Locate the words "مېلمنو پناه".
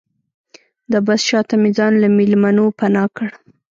2.17-3.07